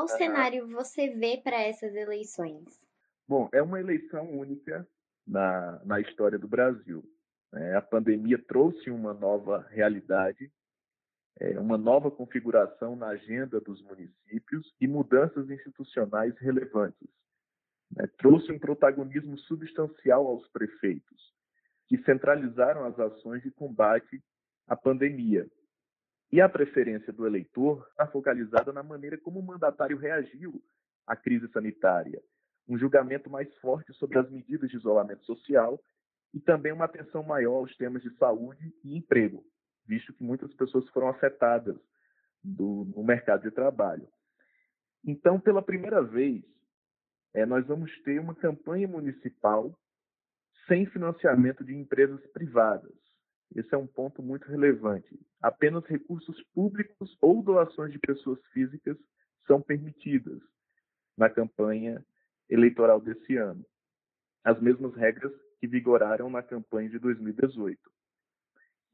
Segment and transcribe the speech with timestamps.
[0.00, 2.64] qual cenário você vê para essas eleições?
[3.28, 4.88] Bom, é uma eleição única
[5.26, 7.04] na, na história do Brasil.
[7.52, 10.50] É, a pandemia trouxe uma nova realidade,
[11.38, 17.08] é, uma nova configuração na agenda dos municípios e mudanças institucionais relevantes.
[17.94, 18.08] Né?
[18.16, 21.34] Trouxe um protagonismo substancial aos prefeitos,
[21.88, 24.22] que centralizaram as ações de combate
[24.66, 25.46] à pandemia.
[26.32, 30.62] E a preferência do eleitor está focalizada na maneira como o mandatário reagiu
[31.06, 32.22] à crise sanitária,
[32.68, 35.82] um julgamento mais forte sobre as medidas de isolamento social
[36.32, 39.44] e também uma atenção maior aos temas de saúde e emprego,
[39.84, 41.76] visto que muitas pessoas foram afetadas
[42.44, 44.08] do, no mercado de trabalho.
[45.04, 46.44] Então, pela primeira vez,
[47.34, 49.76] é, nós vamos ter uma campanha municipal
[50.68, 53.09] sem financiamento de empresas privadas.
[53.54, 55.18] Esse é um ponto muito relevante.
[55.40, 58.96] Apenas recursos públicos ou doações de pessoas físicas
[59.46, 60.40] são permitidas
[61.16, 62.04] na campanha
[62.48, 63.64] eleitoral desse ano.
[64.44, 67.78] As mesmas regras que vigoraram na campanha de 2018.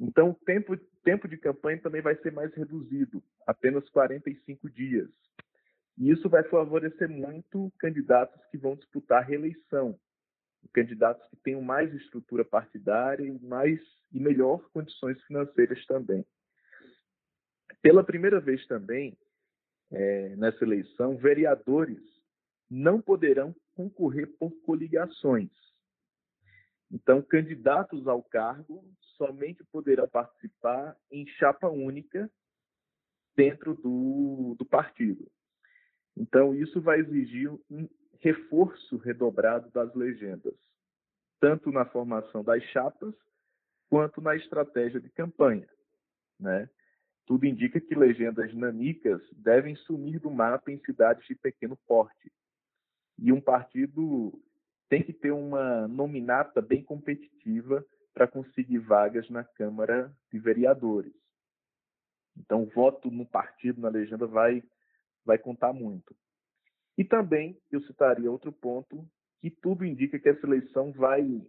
[0.00, 5.08] Então, o tempo, tempo de campanha também vai ser mais reduzido, apenas 45 dias.
[5.96, 9.98] E isso vai favorecer muito candidatos que vão disputar reeleição,
[10.72, 13.80] candidatos que tenham mais estrutura partidária e mais
[14.12, 16.24] e melhor condições financeiras também.
[17.82, 19.16] Pela primeira vez também
[19.90, 22.02] é, nessa eleição, vereadores
[22.68, 25.50] não poderão concorrer por coligações.
[26.90, 28.84] Então, candidatos ao cargo
[29.16, 32.30] somente poderão participar em chapa única
[33.36, 35.30] dentro do, do partido.
[36.16, 37.88] Então, isso vai exigir um
[38.20, 40.54] reforço redobrado das legendas,
[41.38, 43.14] tanto na formação das chapas
[43.88, 45.68] quanto na estratégia de campanha.
[46.38, 46.68] Né?
[47.26, 52.32] Tudo indica que legendas nanicas devem sumir do mapa em cidades de pequeno porte.
[53.18, 54.32] E um partido
[54.88, 61.12] tem que ter uma nominata bem competitiva para conseguir vagas na Câmara de Vereadores.
[62.36, 64.62] Então, o voto no partido, na legenda, vai,
[65.24, 66.14] vai contar muito.
[66.96, 69.06] E também eu citaria outro ponto
[69.40, 71.42] que tudo indica que essa eleição vai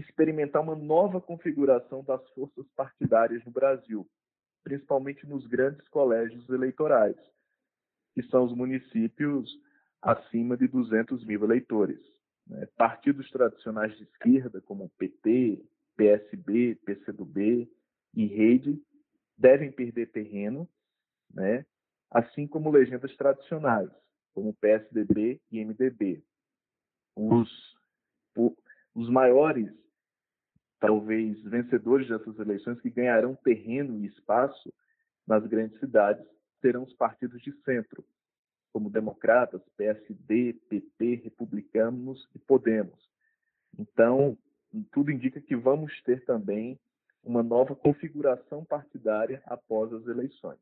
[0.00, 4.08] experimentar uma nova configuração das forças partidárias no Brasil,
[4.62, 7.16] principalmente nos grandes colégios eleitorais,
[8.14, 9.50] que são os municípios
[10.00, 12.00] acima de 200 mil eleitores.
[12.46, 12.66] Né?
[12.76, 15.64] Partidos tradicionais de esquerda, como PT,
[15.96, 17.68] PSB, PCdoB
[18.14, 18.80] e Rede,
[19.36, 20.68] devem perder terreno,
[21.32, 21.66] né?
[22.10, 23.90] assim como legendas tradicionais,
[24.32, 26.22] como PSDB e MDB.
[27.16, 27.50] Os,
[28.94, 29.72] os maiores,
[30.80, 34.72] talvez, vencedores dessas eleições que ganharão terreno e espaço
[35.26, 36.24] nas grandes cidades
[36.60, 38.04] serão os partidos de centro,
[38.72, 43.08] como democratas, PSD, PP, republicanos e Podemos.
[43.78, 44.36] Então,
[44.92, 46.78] tudo indica que vamos ter também
[47.22, 50.58] uma nova configuração partidária após as eleições.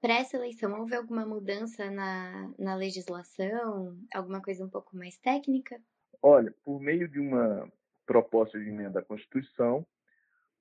[0.00, 3.96] Para essa eleição, houve alguma mudança na, na legislação?
[4.12, 5.80] Alguma coisa um pouco mais técnica?
[6.20, 7.70] Olha, por meio de uma
[8.06, 9.86] proposta de emenda à Constituição,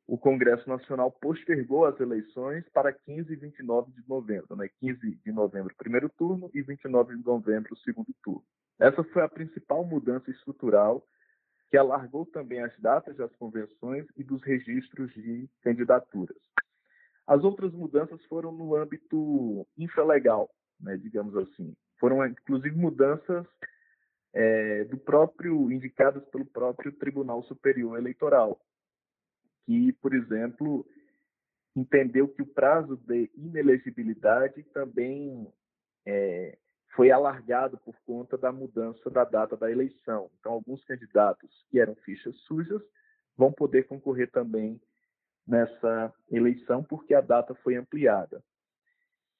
[0.07, 4.69] o Congresso Nacional postergou as eleições para 15 e 29 de novembro, né?
[4.79, 8.43] 15 de novembro, primeiro turno, e 29 de novembro, segundo turno.
[8.79, 11.05] Essa foi a principal mudança estrutural
[11.69, 16.37] que alargou também as datas das convenções e dos registros de candidaturas.
[17.25, 21.73] As outras mudanças foram no âmbito infralegal, né, digamos assim.
[21.97, 23.47] Foram, inclusive, mudanças
[24.33, 28.59] é, do próprio indicadas pelo próprio Tribunal Superior Eleitoral,
[29.65, 30.85] que, por exemplo,
[31.75, 35.51] entendeu que o prazo de inelegibilidade também
[36.05, 36.57] é,
[36.95, 40.29] foi alargado por conta da mudança da data da eleição.
[40.39, 42.81] Então, alguns candidatos que eram fichas sujas
[43.37, 44.81] vão poder concorrer também
[45.47, 48.43] nessa eleição, porque a data foi ampliada.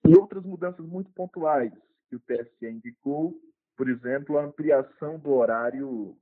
[0.07, 1.73] E outras mudanças muito pontuais
[2.09, 3.39] que o TSE indicou,
[3.81, 6.15] por exemplo, a ampliação do horário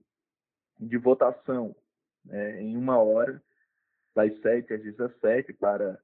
[0.80, 1.76] de votação
[2.24, 3.44] né, em uma hora
[4.16, 6.02] das 7 às 17 para,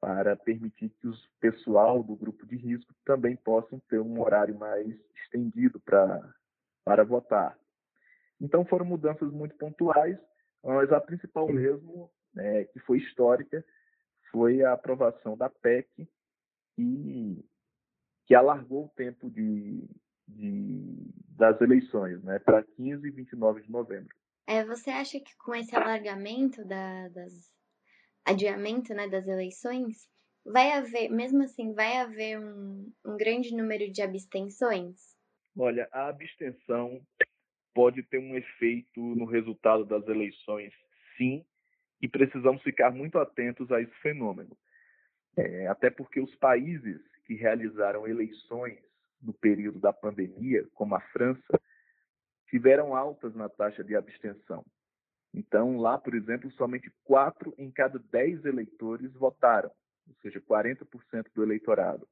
[0.00, 4.98] para permitir que o pessoal do grupo de risco também possam ter um horário mais
[5.22, 6.34] estendido para,
[6.86, 7.54] para votar.
[8.40, 10.18] Então foram mudanças muito pontuais,
[10.64, 13.62] mas a principal mesmo, né, que foi histórica,
[14.30, 16.08] foi a aprovação da PEC
[16.78, 17.44] e
[18.24, 19.86] que alargou o tempo de,
[20.36, 24.14] de, das eleições né, para 15 e 29 de novembro.
[24.46, 27.52] É, você acha que com esse alargamento da, das
[28.24, 30.08] adiamento né, das eleições,
[30.44, 34.96] vai haver, mesmo assim, vai haver um, um grande número de abstenções?
[35.56, 37.00] Olha, a abstenção
[37.74, 40.72] pode ter um efeito no resultado das eleições,
[41.16, 41.44] sim,
[42.00, 44.56] e precisamos ficar muito atentos a esse fenômeno.
[45.36, 48.78] É, até porque os países que realizaram eleições
[49.22, 51.60] no período da pandemia, como a França,
[52.48, 54.64] tiveram altas na taxa de abstenção.
[55.32, 59.70] Então, lá, por exemplo, somente quatro em cada dez eleitores votaram,
[60.06, 62.06] ou seja, 40% do eleitorado.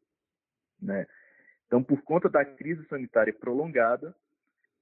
[0.81, 1.07] Né?
[1.67, 4.17] Então, por conta da crise sanitária prolongada,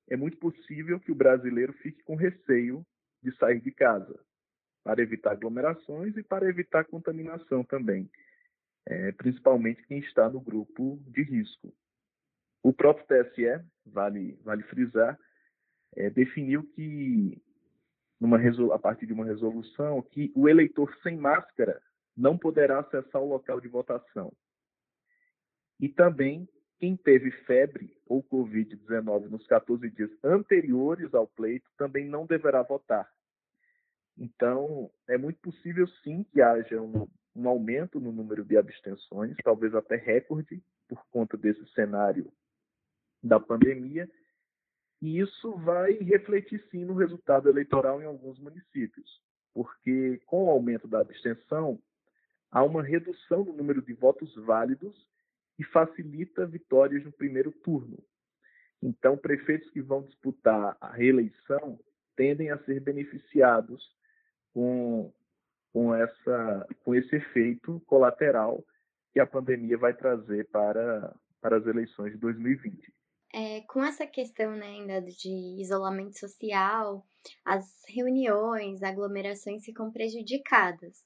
[0.09, 2.87] é muito possível que o brasileiro fique com receio
[3.23, 4.19] de sair de casa,
[4.85, 8.09] para evitar aglomerações e para evitar contaminação também,
[8.87, 11.75] é, principalmente quem está no grupo de risco.
[12.69, 15.19] O próprio TSE, vale, vale frisar,
[15.97, 17.41] é, definiu que,
[18.21, 18.39] numa,
[18.75, 21.81] a partir de uma resolução, que o eleitor sem máscara
[22.15, 24.31] não poderá acessar o local de votação.
[25.81, 26.47] E também
[26.79, 33.11] quem teve febre ou Covid-19 nos 14 dias anteriores ao pleito também não deverá votar.
[34.19, 39.75] Então, é muito possível sim que haja um, um aumento no número de abstenções, talvez
[39.75, 42.31] até recorde, por conta desse cenário
[43.23, 44.09] da pandemia,
[45.01, 49.21] e isso vai refletir sim no resultado eleitoral em alguns municípios,
[49.55, 51.81] porque com o aumento da abstenção,
[52.51, 54.97] há uma redução no número de votos válidos
[55.59, 57.99] e facilita vitórias no primeiro turno.
[58.83, 61.79] Então, prefeitos que vão disputar a reeleição
[62.17, 63.83] tendem a ser beneficiados
[64.53, 65.13] com,
[65.73, 68.65] com, essa, com esse efeito colateral
[69.13, 72.93] que a pandemia vai trazer para, para as eleições de 2020.
[73.33, 77.07] É, com essa questão né, ainda de isolamento social,
[77.45, 81.05] as reuniões, aglomerações ficam prejudicadas.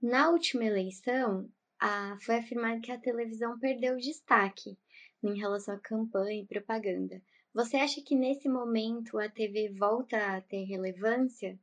[0.00, 1.48] Na última eleição,
[1.78, 4.78] a, foi afirmado que a televisão perdeu destaque
[5.22, 7.20] em relação à campanha e propaganda.
[7.52, 11.58] Você acha que nesse momento a TV volta a ter relevância?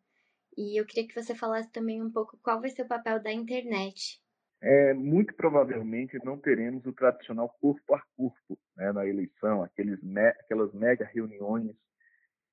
[0.58, 3.31] E eu queria que você falasse também um pouco qual vai ser o papel da
[3.31, 4.22] internet.
[4.68, 10.28] É, muito provavelmente não teremos o tradicional corpo a corpo né, na eleição, aqueles me,
[10.30, 11.72] aquelas mega reuniões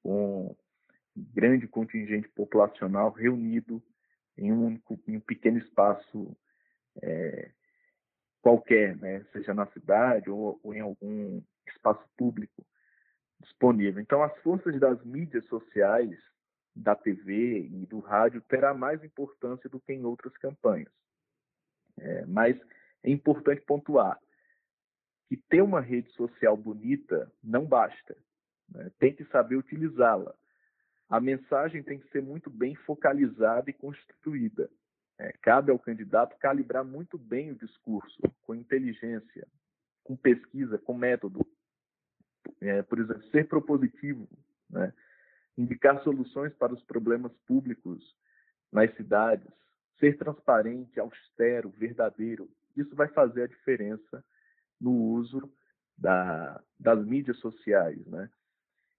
[0.03, 0.55] com
[1.17, 3.82] grande contingente populacional reunido
[4.37, 6.37] em um, único, em um pequeno espaço
[7.03, 7.50] é,
[8.43, 9.25] qualquer, né?
[9.32, 12.62] seja na cidade ou, ou, em algum espaço público
[13.41, 14.03] disponível.
[14.03, 16.15] Então, as forças das mídias sociais,
[16.76, 20.93] da TV e do rádio terá mais importância do que em outras campanhas.
[22.02, 22.60] É, mas
[23.02, 24.19] é importante pontuar
[25.28, 28.16] que ter uma rede social bonita não basta.
[28.69, 28.90] Né?
[28.99, 30.34] Tem que saber utilizá-la
[31.12, 34.70] a mensagem tem que ser muito bem focalizada e construída.
[35.19, 39.46] É, cabe ao candidato calibrar muito bem o discurso, com inteligência,
[40.02, 41.46] com pesquisa, com método.
[42.62, 44.26] É, por exemplo, ser propositivo,
[44.70, 44.90] né?
[45.58, 48.16] indicar soluções para os problemas públicos
[48.72, 49.52] nas cidades,
[50.02, 52.50] ser transparente, austero, verdadeiro.
[52.76, 54.25] Isso vai fazer a diferença
[54.81, 55.49] no uso
[55.96, 58.28] da, das mídias sociais, né?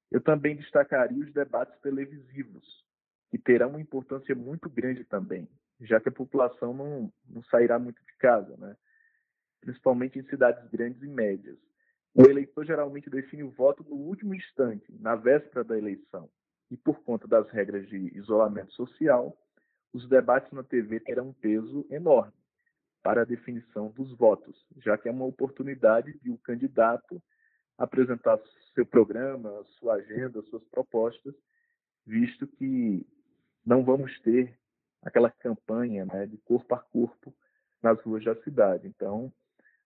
[0.10, 2.86] Eu também destacaria os debates televisivos,
[3.30, 5.50] que terão uma importância muito grande também,
[5.82, 8.78] já que a população não, não sairá muito de casa, né?
[9.60, 11.58] principalmente em cidades grandes e médias.
[12.14, 16.30] O eleitor geralmente define o voto no último instante, na véspera da eleição,
[16.70, 19.36] e por conta das regras de isolamento social,
[19.94, 22.34] os debates na TV terão um peso enorme
[23.04, 27.22] para a definição dos votos, já que é uma oportunidade de o candidato
[27.78, 28.40] apresentar
[28.74, 31.36] seu programa, sua agenda, suas propostas,
[32.06, 33.06] visto que
[33.66, 34.58] não vamos ter
[35.02, 37.34] aquela campanha né, de corpo a corpo
[37.82, 38.88] nas ruas da cidade.
[38.88, 39.32] Então,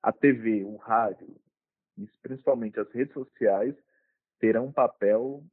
[0.01, 1.35] a TV, o rádio,
[2.21, 3.75] principalmente as redes sociais,
[4.39, 5.43] terão um papel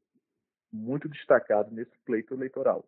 [0.71, 2.87] muito destacado nesse pleito eleitoral.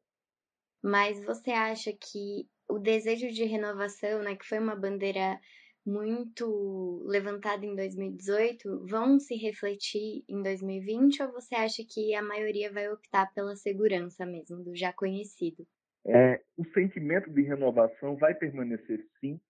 [0.87, 5.37] Mas você acha que o desejo de renovação, né, que foi uma bandeira
[5.85, 12.73] muito levantada em 2018 vão se refletir em 2020 ou você acha que a maioria
[12.73, 15.67] vai optar pela segurança mesmo, do já conhecido?
[16.07, 19.41] É, o sentimento de renovação vai permanecer sim,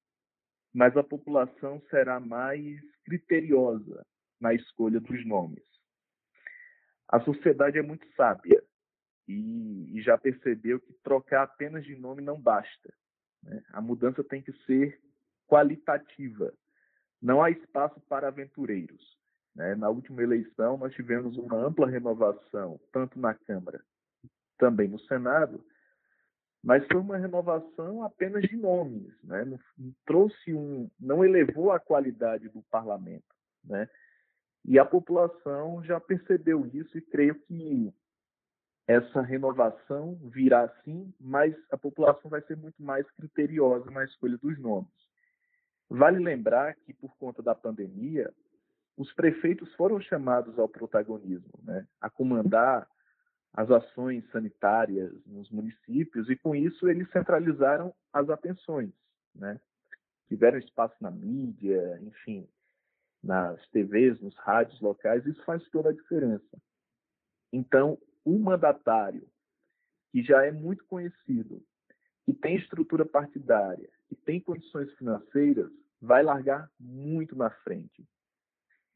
[0.73, 4.03] mas a população será mais criteriosa
[4.41, 5.65] na escolha dos nomes.
[7.11, 8.65] A sociedade é muito sábia
[9.29, 12.93] e, e já percebeu que trocar apenas de nome não basta.
[13.43, 13.63] Né?
[13.73, 15.01] A mudança tem que ser
[15.47, 16.53] qualitativa.
[17.21, 19.17] Não há espaço para aventureiros.
[19.55, 19.75] Né?
[19.75, 23.83] Na última eleição, nós tivemos uma ampla renovação, tanto na Câmara
[24.59, 25.65] também no Senado,
[26.63, 29.45] mas foi uma renovação apenas de nomes, né?
[29.45, 29.59] não,
[30.05, 33.25] trouxe um, não elevou a qualidade do parlamento,
[33.63, 33.89] né?
[34.65, 37.95] E a população já percebeu isso e creio que
[38.87, 44.59] essa renovação virá sim, mas a população vai ser muito mais criteriosa na escolha dos
[44.59, 44.91] nomes.
[45.89, 48.33] Vale lembrar que, por conta da pandemia,
[48.97, 51.87] os prefeitos foram chamados ao protagonismo, né?
[52.01, 52.89] a comandar
[53.53, 58.93] as ações sanitárias nos municípios, e com isso eles centralizaram as atenções.
[59.35, 59.61] Né?
[60.29, 62.49] Tiveram espaço na mídia, enfim,
[63.23, 66.57] nas TVs, nos rádios locais, isso faz toda a diferença.
[67.53, 69.27] Então, um mandatário
[70.11, 71.63] que já é muito conhecido,
[72.25, 78.05] que tem estrutura partidária, que tem condições financeiras, vai largar muito na frente.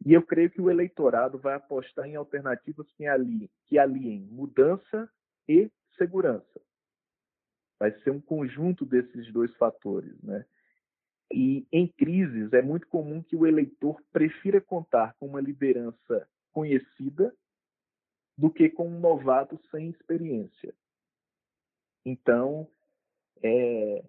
[0.04, 5.08] E eu creio que o eleitorado vai apostar em alternativas que aliem, que aliem mudança
[5.48, 6.60] e segurança.
[7.78, 10.44] Vai ser um conjunto desses dois fatores, né?
[11.32, 17.32] E em crises é muito comum que o eleitor prefira contar com uma liderança conhecida
[18.40, 20.74] do que com um novato sem experiência.
[22.06, 22.66] Então,
[23.42, 24.02] é,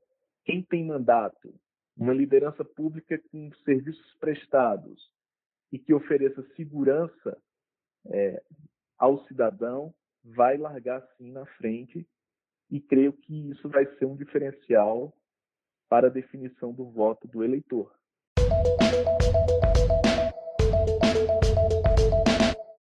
[0.46, 1.54] quem tem mandato,
[1.98, 5.12] uma liderança pública com serviços prestados
[5.70, 7.38] e que ofereça segurança
[8.06, 8.42] é,
[8.98, 12.08] ao cidadão, vai largar sim na frente
[12.70, 15.14] e creio que isso vai ser um diferencial
[15.90, 17.94] para a definição do voto do eleitor.